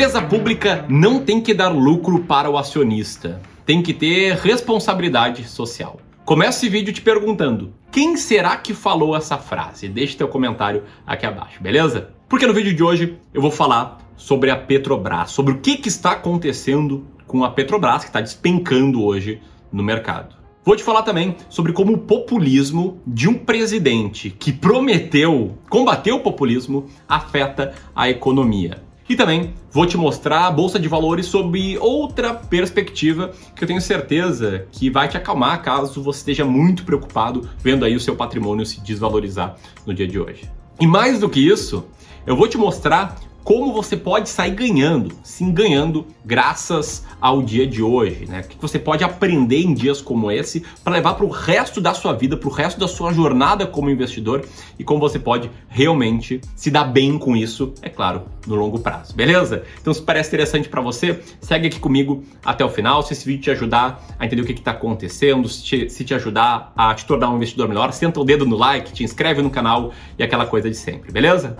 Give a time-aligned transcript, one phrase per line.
[0.00, 6.00] Empresa pública não tem que dar lucro para o acionista, tem que ter responsabilidade social.
[6.24, 9.90] Começa esse vídeo te perguntando: quem será que falou essa frase?
[9.90, 12.14] Deixe teu comentário aqui abaixo, beleza?
[12.30, 15.90] Porque no vídeo de hoje eu vou falar sobre a Petrobras, sobre o que, que
[15.90, 20.34] está acontecendo com a Petrobras, que está despencando hoje no mercado.
[20.64, 26.20] Vou te falar também sobre como o populismo de um presidente que prometeu combater o
[26.20, 28.88] populismo afeta a economia.
[29.10, 33.80] E também vou te mostrar a bolsa de valores sob outra perspectiva que eu tenho
[33.80, 38.64] certeza que vai te acalmar caso você esteja muito preocupado vendo aí o seu patrimônio
[38.64, 40.48] se desvalorizar no dia de hoje.
[40.78, 41.84] E mais do que isso,
[42.24, 47.82] eu vou te mostrar como você pode sair ganhando, sim ganhando, graças ao dia de
[47.82, 48.40] hoje, né?
[48.40, 51.94] O que você pode aprender em dias como esse para levar para o resto da
[51.94, 54.44] sua vida, para o resto da sua jornada como investidor
[54.78, 59.14] e como você pode realmente se dar bem com isso, é claro, no longo prazo,
[59.14, 59.64] beleza?
[59.80, 63.02] Então, se parece interessante para você, segue aqui comigo até o final.
[63.02, 66.14] Se esse vídeo te ajudar a entender o que está acontecendo, se te, se te
[66.14, 69.50] ajudar a te tornar um investidor melhor, senta o dedo no like, te inscreve no
[69.50, 71.56] canal e aquela coisa de sempre, beleza?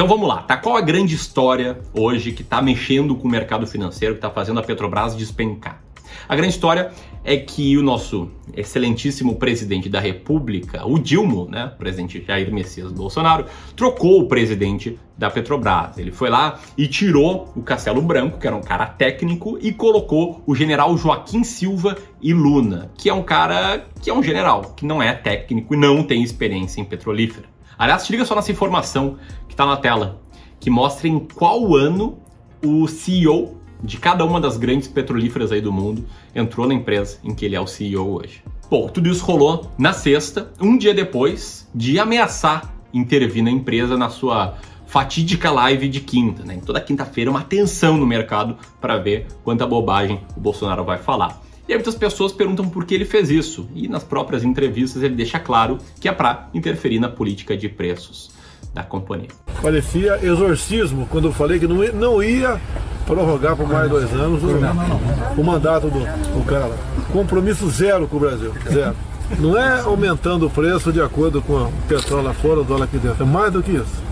[0.00, 0.56] Então vamos lá, tá?
[0.56, 4.58] Qual a grande história hoje que está mexendo com o mercado financeiro, que está fazendo
[4.58, 5.82] a Petrobras despencar?
[6.26, 6.90] A grande história
[7.22, 13.44] é que o nosso excelentíssimo presidente da República, o Dilma, né, presidente Jair Messias Bolsonaro,
[13.76, 15.98] trocou o presidente da Petrobras.
[15.98, 20.42] Ele foi lá e tirou o Castelo Branco, que era um cara técnico, e colocou
[20.46, 24.86] o general Joaquim Silva e Luna, que é um cara que é um general, que
[24.86, 27.59] não é técnico e não tem experiência em petrolífera.
[27.80, 29.16] Aliás, te liga só nessa informação
[29.48, 30.20] que está na tela,
[30.60, 32.18] que mostra em qual ano
[32.62, 37.34] o CEO de cada uma das grandes petrolíferas aí do mundo entrou na empresa em
[37.34, 38.44] que ele é o CEO hoje.
[38.70, 44.10] Bom, tudo isso rolou na sexta, um dia depois de ameaçar intervir na empresa na
[44.10, 46.56] sua fatídica live de quinta, né?
[46.56, 51.40] Em toda quinta-feira uma tensão no mercado para ver quanta bobagem o Bolsonaro vai falar.
[51.70, 55.14] E aí muitas pessoas perguntam por que ele fez isso, e nas próprias entrevistas ele
[55.14, 58.32] deixa claro que é para interferir na política de preços
[58.74, 59.28] da companhia.
[59.62, 62.60] Parecia exorcismo quando eu falei que não ia, não ia
[63.06, 66.76] prorrogar por mais dois anos o, o mandato do, do cara.
[67.12, 68.96] Compromisso zero com o Brasil, zero.
[69.38, 72.98] Não é aumentando o preço de acordo com o petróleo lá fora, o dólar aqui
[72.98, 73.22] dentro.
[73.22, 74.02] É mais do que isso.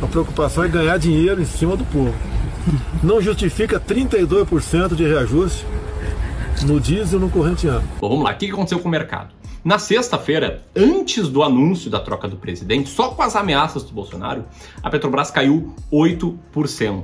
[0.00, 2.14] A preocupação é ganhar dinheiro em cima do povo.
[3.02, 5.66] Não justifica 32% de reajuste
[6.62, 7.86] no diesel no corrente ano.
[8.00, 8.32] Bom, vamos lá.
[8.32, 9.34] O que aconteceu com o mercado?
[9.64, 14.44] Na sexta-feira, antes do anúncio da troca do presidente, só com as ameaças do Bolsonaro,
[14.82, 17.02] a Petrobras caiu 8%.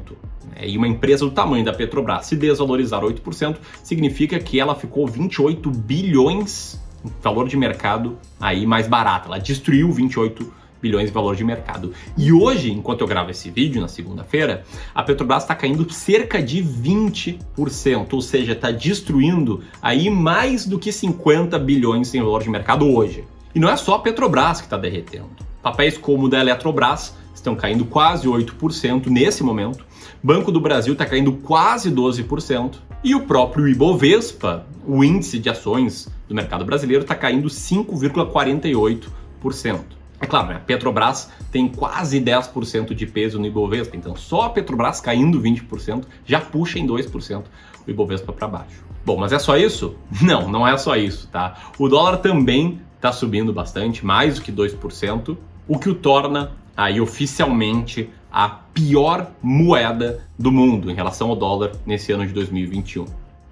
[0.56, 5.06] É, e uma empresa do tamanho da Petrobras se desvalorizar 8% significa que ela ficou
[5.06, 6.80] 28 bilhões,
[7.20, 9.28] valor de mercado, aí mais barata.
[9.28, 11.94] Ela destruiu 28 bilhões de valor de mercado.
[12.14, 14.64] E hoje, enquanto eu gravo esse vídeo, na segunda-feira,
[14.94, 20.92] a Petrobras está caindo cerca de 20%, ou seja, está destruindo aí mais do que
[20.92, 23.24] 50 bilhões em valor de mercado hoje.
[23.54, 25.30] E não é só a Petrobras que está derretendo.
[25.62, 29.86] Papéis como o da Eletrobras estão caindo quase 8% nesse momento.
[30.22, 32.74] Banco do Brasil está caindo quase 12%.
[33.02, 40.03] E o próprio Ibovespa, o índice de ações do mercado brasileiro, está caindo 5,48%.
[40.24, 40.62] É claro, né?
[40.66, 46.40] Petrobras tem quase 10% de peso no Ibovespa, então só a Petrobras caindo 20% já
[46.40, 47.42] puxa em 2%
[47.86, 48.82] o Ibovespa para baixo.
[49.04, 49.96] Bom, mas é só isso?
[50.22, 51.58] Não, não é só isso, tá?
[51.78, 55.36] O dólar também está subindo bastante, mais do que 2%,
[55.68, 61.72] o que o torna aí oficialmente a pior moeda do mundo em relação ao dólar
[61.84, 63.04] nesse ano de 2021.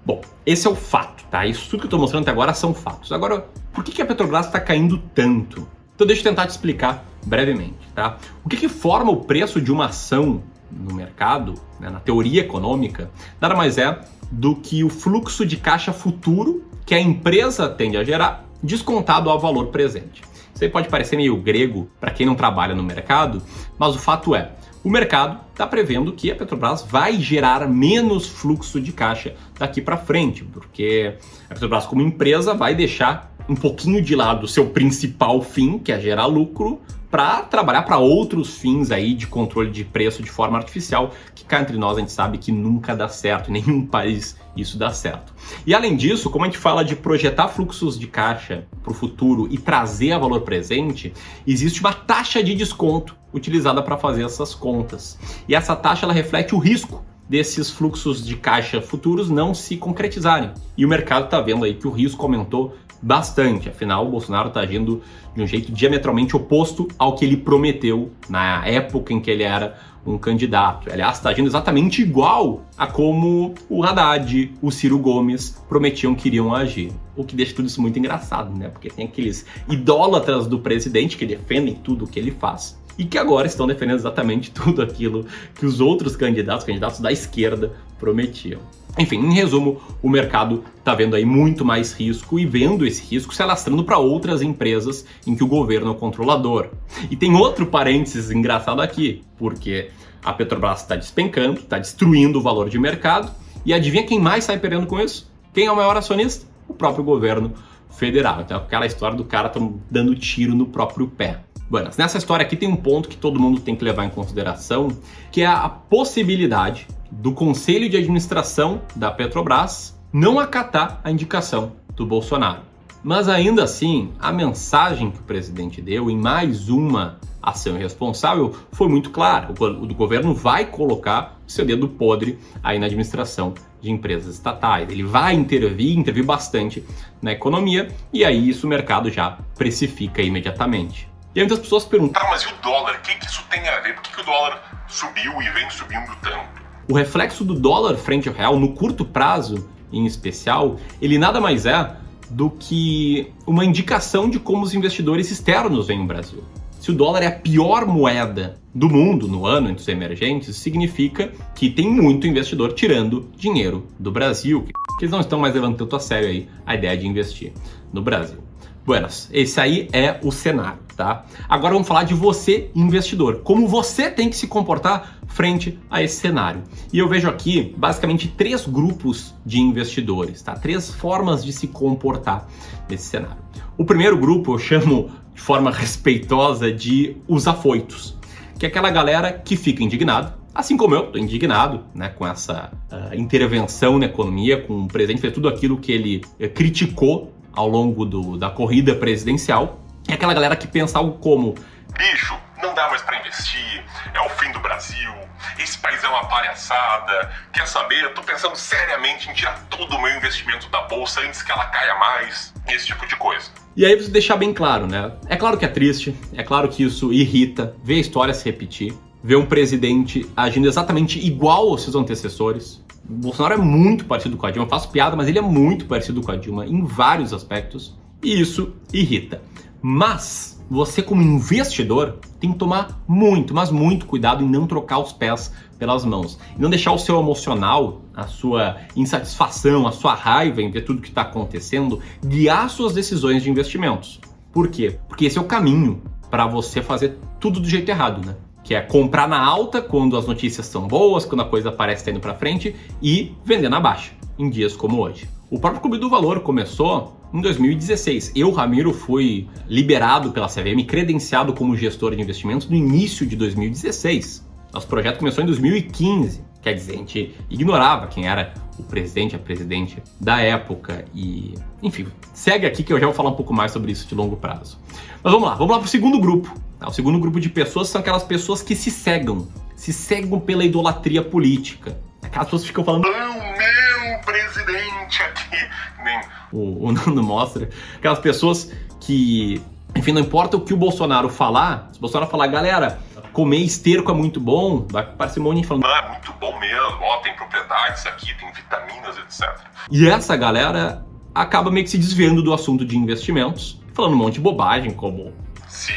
[0.03, 1.45] Bom, esse é o fato, tá?
[1.45, 3.11] Isso tudo que eu estou mostrando até agora são fatos.
[3.11, 5.67] Agora, por que a Petrobras está caindo tanto?
[5.95, 8.17] Então deixa eu tentar te explicar brevemente, tá?
[8.43, 13.11] O que, que forma o preço de uma ação no mercado, né, na teoria econômica,
[13.39, 13.99] nada mais é
[14.31, 19.39] do que o fluxo de caixa futuro que a empresa tende a gerar descontado ao
[19.39, 20.21] valor presente.
[20.53, 23.41] Isso aí pode parecer meio grego para quem não trabalha no mercado,
[23.77, 24.51] mas o fato é,
[24.83, 29.97] o mercado está prevendo que a Petrobras vai gerar menos fluxo de caixa daqui para
[29.97, 31.15] frente, porque
[31.49, 35.91] a Petrobras como empresa vai deixar um pouquinho de lado o seu principal fim, que
[35.91, 36.81] é gerar lucro,
[37.13, 41.61] para trabalhar para outros fins aí de controle de preço de forma artificial, que cá
[41.61, 45.31] entre nós a gente sabe que nunca dá certo, em nenhum país isso dá certo.
[45.65, 49.47] E além disso, como a gente fala de projetar fluxos de caixa para o futuro
[49.51, 51.13] e trazer a valor presente,
[51.45, 55.19] existe uma taxa de desconto utilizada para fazer essas contas.
[55.47, 60.51] E essa taxa ela reflete o risco desses fluxos de caixa futuros não se concretizarem.
[60.77, 63.69] E o mercado está vendo aí que o risco aumentou bastante.
[63.69, 65.01] Afinal, o Bolsonaro está agindo
[65.35, 69.77] de um jeito diametralmente oposto ao que ele prometeu na época em que ele era
[70.05, 70.91] um candidato.
[70.91, 76.53] Aliás, está agindo exatamente igual a como o Haddad, o Ciro Gomes prometiam que iriam
[76.53, 76.91] agir.
[77.15, 78.69] O que deixa tudo isso muito engraçado, né?
[78.69, 83.17] Porque tem aqueles idólatras do presidente que defendem tudo o que ele faz e que
[83.17, 85.25] agora estão defendendo exatamente tudo aquilo
[85.55, 88.59] que os outros candidatos, candidatos da esquerda, prometiam.
[88.97, 93.33] Enfim, em resumo, o mercado está vendo aí muito mais risco e vendo esse risco
[93.33, 96.67] se alastrando para outras empresas em que o governo é o controlador.
[97.09, 99.89] E tem outro parênteses engraçado aqui, porque
[100.23, 103.31] a Petrobras está despencando, está destruindo o valor de mercado,
[103.65, 105.31] e adivinha quem mais sai perdendo com isso?
[105.53, 106.45] Quem é o maior acionista?
[106.67, 107.53] O próprio governo
[107.89, 108.41] federal.
[108.41, 109.51] Então, aquela história do cara
[109.89, 111.39] dando tiro no próprio pé.
[111.73, 114.89] Bueno, nessa história aqui tem um ponto que todo mundo tem que levar em consideração,
[115.31, 122.05] que é a possibilidade do Conselho de Administração da Petrobras não acatar a indicação do
[122.05, 122.61] Bolsonaro.
[123.03, 128.87] Mas ainda assim, a mensagem que o presidente deu em mais uma ação irresponsável foi
[128.87, 129.51] muito clara.
[129.51, 134.91] O governo vai colocar seu dedo podre aí na administração de empresas estatais.
[134.91, 136.83] Ele vai intervir, intervir bastante
[137.19, 141.11] na economia e aí isso o mercado já precifica imediatamente.
[141.35, 142.95] E aí muitas pessoas perguntam: tá, mas e o dólar?
[142.95, 143.95] O que, que isso tem a ver?
[143.95, 146.61] Por que, que o dólar subiu e vem subindo tanto?
[146.87, 151.65] O reflexo do dólar frente ao real, no curto prazo em especial, ele nada mais
[151.65, 151.95] é
[152.29, 156.43] do que uma indicação de como os investidores externos veem o Brasil.
[156.79, 161.31] Se o dólar é a pior moeda do mundo no ano entre os emergentes, significa
[161.55, 164.65] que tem muito investidor tirando dinheiro do Brasil,
[164.99, 167.53] que eles não estão mais levando tanto a sério aí a ideia de investir
[167.93, 168.39] no Brasil.
[168.85, 171.25] Buenas, esse aí é o cenário, tá?
[171.47, 173.37] Agora vamos falar de você, investidor.
[173.37, 176.63] Como você tem que se comportar frente a esse cenário.
[176.91, 180.53] E eu vejo aqui basicamente três grupos de investidores, tá?
[180.53, 182.47] Três formas de se comportar
[182.89, 183.41] nesse cenário.
[183.77, 188.17] O primeiro grupo eu chamo de forma respeitosa de os afoitos,
[188.59, 192.71] que é aquela galera que fica indignado, assim como eu, estou indignado né, com essa
[192.91, 197.67] uh, intervenção na economia, com o presidente fez tudo aquilo que ele uh, criticou ao
[197.67, 199.79] longo do, da corrida presidencial.
[200.07, 201.55] É aquela galera que pensa algo como:
[201.97, 205.13] bicho, não dá mais para investir, é o fim do Brasil,
[205.59, 207.31] esse país é uma palhaçada.
[207.53, 208.03] Quer saber?
[208.03, 211.65] Eu tô pensando seriamente em tirar todo o meu investimento da bolsa antes que ela
[211.65, 212.53] caia mais.
[212.67, 213.49] Esse tipo de coisa.
[213.75, 215.11] E aí, você deixar bem claro, né?
[215.27, 218.93] É claro que é triste, é claro que isso irrita, ver a história se repetir,
[219.23, 224.45] ver um presidente agindo exatamente igual aos seus antecessores, o Bolsonaro é muito parecido com
[224.45, 227.33] a Dilma, eu faço piada, mas ele é muito parecido com a Dilma em vários
[227.33, 229.41] aspectos, e isso irrita.
[229.81, 235.11] Mas você, como investidor, tem que tomar muito, mas muito cuidado em não trocar os
[235.11, 236.39] pés pelas mãos.
[236.57, 241.01] E não deixar o seu emocional, a sua insatisfação, a sua raiva em ver tudo
[241.01, 244.21] que está acontecendo, guiar suas decisões de investimentos.
[244.51, 244.97] Por quê?
[245.09, 246.01] Porque esse é o caminho
[246.31, 248.35] para você fazer tudo do jeito errado, né?
[248.63, 252.11] Que é comprar na alta quando as notícias são boas, quando a coisa parece estar
[252.11, 255.27] indo para frente e vender na baixa, em dias como hoje.
[255.51, 258.31] O próprio Clube do Valor começou em 2016.
[258.35, 264.47] Eu, Ramiro, fui liberado pela CVM, credenciado como gestor de investimentos no início de 2016.
[264.73, 266.52] Nosso projeto começou em 2015.
[266.63, 271.03] Quer dizer, a gente ignorava quem era o presidente, a presidente da época.
[271.13, 274.15] E, enfim, segue aqui que eu já vou falar um pouco mais sobre isso de
[274.15, 274.79] longo prazo.
[275.21, 276.53] Mas vamos lá, vamos lá para o segundo grupo.
[276.79, 276.87] Tá?
[276.87, 281.21] O segundo grupo de pessoas são aquelas pessoas que se cegam, se cegam pela idolatria
[281.21, 281.99] política.
[282.21, 283.05] Aquelas pessoas ficam falando.
[283.05, 285.57] O meu presidente aqui.
[286.01, 286.21] Nem...
[286.49, 287.69] O, o Nando mostra.
[287.97, 289.61] Aquelas pessoas que
[289.95, 292.99] enfim, não importa o que o Bolsonaro falar, se o Bolsonaro falar, galera,
[293.33, 295.85] comer esterco é muito bom, vai parecer um monte falando.
[295.85, 299.49] Ah, é muito bom mesmo, ó, tem propriedades aqui, tem vitaminas, etc.
[299.91, 304.35] E essa galera acaba meio que se desviando do assunto de investimentos, falando um monte
[304.35, 305.33] de bobagem, como.
[305.67, 305.93] Se,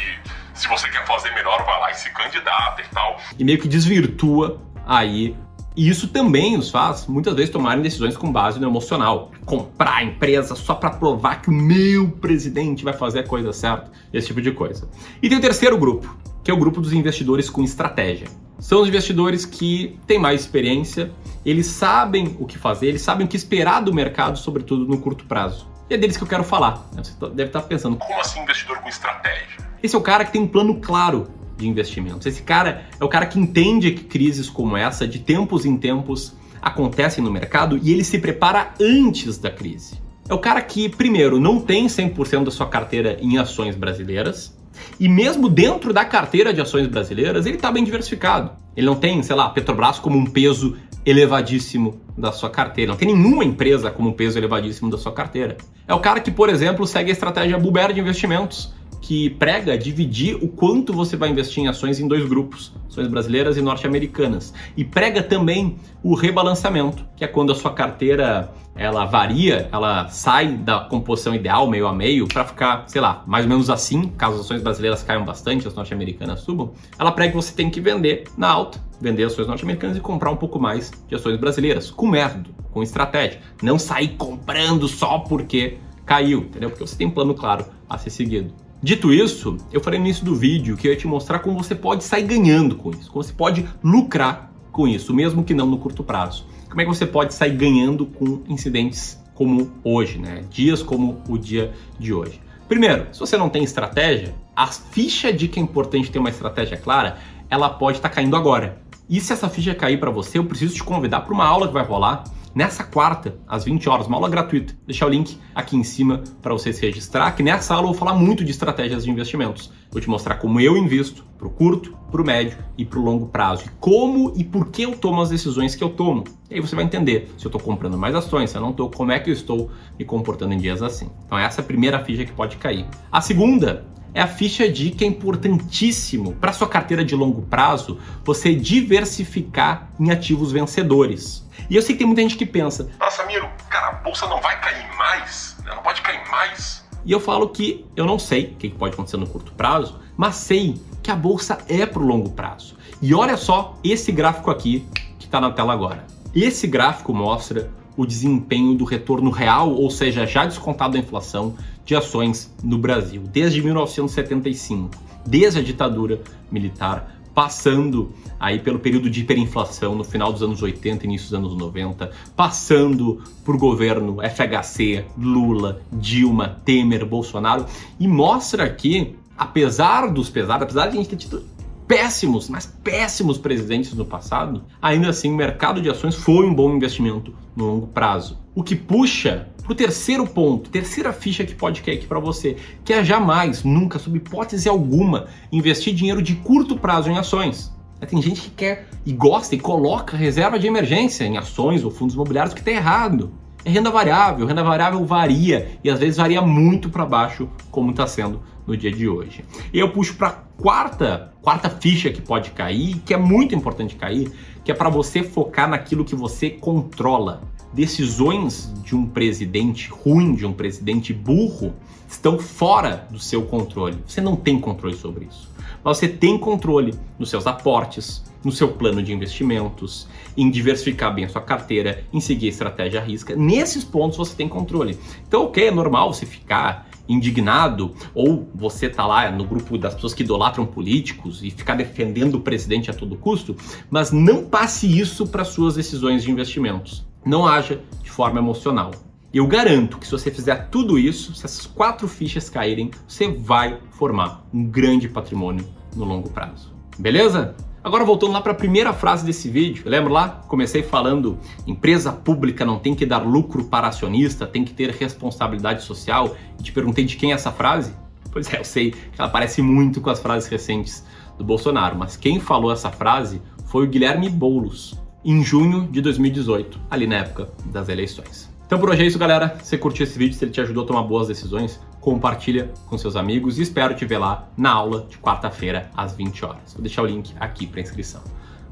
[0.55, 3.21] se você quer fazer melhor, vai lá e se candidata e tal.
[3.39, 5.37] E meio que desvirtua aí
[5.77, 9.31] e isso também os faz, muitas vezes, tomarem decisões com base no emocional.
[9.45, 13.93] Comprar a empresa só para provar que o meu presidente vai fazer a coisa certa,
[14.11, 14.89] esse tipo de coisa.
[15.23, 16.17] E tem o terceiro grupo,
[16.47, 18.29] que é o grupo dos investidores com estratégia.
[18.61, 21.11] São os investidores que têm mais experiência,
[21.45, 25.25] eles sabem o que fazer, eles sabem o que esperar do mercado, sobretudo no curto
[25.25, 25.67] prazo.
[25.91, 26.89] E é deles que eu quero falar.
[26.93, 29.59] Você deve estar pensando: como assim investidor com estratégia?
[29.83, 31.27] Esse é o cara que tem um plano claro
[31.57, 32.25] de investimentos.
[32.27, 36.33] Esse cara é o cara que entende que crises como essa, de tempos em tempos,
[36.63, 40.01] acontecem no mercado e ele se prepara antes da crise.
[40.29, 44.56] É o cara que, primeiro, não tem 100% da sua carteira em ações brasileiras,
[44.99, 48.51] e mesmo dentro da carteira de ações brasileiras, ele está bem diversificado.
[48.77, 52.91] Ele não tem, sei lá, Petrobras como um peso elevadíssimo da sua carteira.
[52.91, 55.57] Não tem nenhuma empresa com um peso elevadíssimo da sua carteira.
[55.87, 60.37] É o cara que, por exemplo, segue a estratégia Buber de investimentos que prega dividir
[60.37, 64.53] o quanto você vai investir em ações em dois grupos, ações brasileiras e norte-americanas.
[64.77, 70.49] E prega também o rebalanceamento, que é quando a sua carteira ela varia, ela sai
[70.49, 74.35] da composição ideal, meio a meio, para ficar, sei lá, mais ou menos assim, caso
[74.35, 76.73] as ações brasileiras caiam bastante, as norte-americanas subam.
[76.99, 80.37] Ela prega que você tem que vender na alta, vender ações norte-americanas e comprar um
[80.37, 83.41] pouco mais de ações brasileiras, com método, com estratégia.
[83.63, 86.69] Não sair comprando só porque caiu, entendeu?
[86.69, 88.66] Porque você tem um plano claro a ser seguido.
[88.83, 91.75] Dito isso, eu falei no início do vídeo que eu ia te mostrar como você
[91.75, 95.79] pode sair ganhando com isso, como você pode lucrar com isso, mesmo que não no
[95.79, 96.47] curto prazo.
[96.69, 100.45] Como é que você pode sair ganhando com incidentes como hoje, né?
[100.51, 102.39] Dias como o dia de hoje.
[102.69, 106.77] Primeiro, se você não tem estratégia, a ficha de que é importante ter uma estratégia
[106.77, 107.17] clara,
[107.49, 108.79] ela pode estar tá caindo agora.
[109.09, 111.75] E se essa ficha cair para você, eu preciso te convidar para uma aula que
[111.75, 112.25] vai rolar
[112.57, 114.73] nessa quarta, às 20 horas, uma aula gratuita.
[114.73, 117.93] Vou deixar o link aqui em cima para você se registrar, que nessa aula eu
[117.93, 119.71] vou falar muito de estratégias de investimentos.
[119.91, 123.05] Vou te mostrar como eu invisto para o curto, para o médio e para o
[123.05, 123.65] longo prazo.
[123.67, 126.25] E como e por que eu tomo as decisões que eu tomo.
[126.51, 128.89] E aí você vai entender se eu estou comprando mais ações, se eu não estou,
[128.89, 131.11] como é que eu estou me comportando em dias assim.
[131.27, 132.87] Então essa é a primeira ficha que pode cair.
[133.13, 133.85] A segunda
[134.15, 139.91] é a ficha de que é importantíssimo para sua carteira de longo prazo você diversificar
[140.01, 141.46] em ativos vencedores.
[141.69, 144.41] E eu sei que tem muita gente que pensa: Nossa, Miro, cara, a bolsa não
[144.41, 145.57] vai cair mais?
[145.65, 146.85] Ela não pode cair mais?
[147.05, 150.35] E eu falo que eu não sei o que pode acontecer no curto prazo, mas
[150.37, 152.77] sei que a bolsa é para o longo prazo.
[153.01, 154.87] E olha só esse gráfico aqui
[155.19, 156.05] que está na tela agora.
[156.35, 161.95] Esse gráfico mostra o desempenho do retorno real, ou seja, já descontado a inflação, de
[161.95, 164.91] ações no Brasil, desde 1975,
[165.25, 166.21] desde a ditadura
[166.51, 171.55] militar passando aí pelo período de hiperinflação no final dos anos 80, início dos anos
[171.55, 177.67] 90, passando por governo FHC, Lula, Dilma, Temer, Bolsonaro,
[178.01, 181.45] e mostra aqui, apesar dos pesares, apesar de a gente ter tido
[181.87, 186.75] péssimos, mas péssimos presidentes no passado, ainda assim o mercado de ações foi um bom
[186.75, 188.39] investimento no longo prazo.
[188.55, 192.57] O que puxa para o terceiro ponto, terceira ficha que pode cair aqui para você,
[192.85, 197.75] que é jamais, nunca, sob hipótese alguma, investir dinheiro de curto prazo em ações.
[198.09, 202.15] Tem gente que quer e gosta e coloca reserva de emergência em ações ou fundos
[202.15, 203.33] imobiliários que está errado.
[203.65, 208.07] É renda variável, renda variável varia e às vezes varia muito para baixo, como está
[208.07, 209.45] sendo no dia de hoje.
[209.73, 214.31] E eu puxo para quarta, quarta ficha que pode cair, que é muito importante cair,
[214.65, 217.43] que é para você focar naquilo que você controla
[217.77, 221.75] decisões de um presidente ruim, de um presidente burro,
[222.09, 223.99] estão fora do seu controle.
[224.07, 225.51] Você não tem controle sobre isso.
[225.85, 231.27] Mas você tem controle nos seus aportes, no seu plano de investimentos, em diversificar bem
[231.27, 233.37] a sua carteira, em seguir a estratégia à risca.
[233.37, 234.99] Nesses pontos você tem controle.
[235.29, 240.15] Então, ok, é normal você ficar indignado ou você tá lá no grupo das pessoas
[240.15, 243.55] que idolatram políticos e ficar defendendo o presidente a todo custo,
[243.91, 248.93] mas não passe isso para suas decisões de investimentos não haja de forma emocional.
[249.35, 253.79] Eu garanto que se você fizer tudo isso, se essas quatro fichas caírem, você vai
[253.91, 256.73] formar um grande patrimônio no longo prazo.
[256.97, 257.55] Beleza?
[257.83, 260.29] Agora voltando lá para a primeira frase desse vídeo, lembra lá?
[260.49, 265.83] Comecei falando: empresa pública não tem que dar lucro para acionista, tem que ter responsabilidade
[265.83, 266.37] social.
[266.59, 267.95] E te perguntei de quem é essa frase?
[268.33, 271.05] Pois é, eu sei que ela parece muito com as frases recentes
[271.39, 276.79] do Bolsonaro, mas quem falou essa frase foi o Guilherme Boulos, em junho de 2018,
[276.89, 278.49] ali na época das eleições.
[278.65, 279.59] Então por hoje é isso, galera.
[279.61, 282.97] Se você curtiu esse vídeo, se ele te ajudou a tomar boas decisões, compartilha com
[282.97, 286.73] seus amigos e espero te ver lá na aula de quarta-feira às 20 horas.
[286.73, 288.23] Vou deixar o link aqui para inscrição.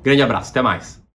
[0.02, 1.03] Grande abraço, até mais.